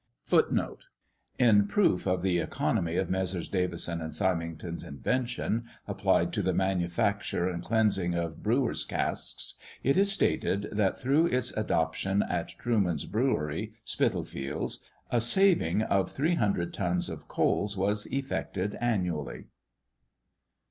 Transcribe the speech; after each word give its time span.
Footnote 0.25 0.87
6: 1.39 1.47
In 1.49 1.67
proof 1.67 2.07
of 2.07 2.23
the 2.23 2.39
economy 2.39 2.95
of 2.95 3.07
Messrs. 3.11 3.47
Davison 3.47 4.01
and 4.01 4.15
Symington's 4.15 4.83
invention 4.83 5.65
applied 5.87 6.33
to 6.33 6.41
the 6.41 6.55
manufacture 6.55 7.47
and 7.47 7.61
cleansing 7.61 8.15
of 8.15 8.41
brewers' 8.41 8.83
casks, 8.83 9.59
it 9.83 9.97
is 9.97 10.11
stated 10.11 10.63
that 10.71 10.97
through 10.97 11.27
its 11.27 11.51
adoption 11.55 12.23
at 12.23 12.49
Truman's 12.49 13.05
brewery, 13.05 13.73
Spitalfields, 13.83 14.83
a 15.11 15.21
saving 15.21 15.83
of 15.83 16.11
300 16.11 16.73
tons 16.73 17.07
of 17.07 17.27
coals 17.27 17.77
was 17.77 18.07
effected 18.07 18.73
annually. 18.81 19.49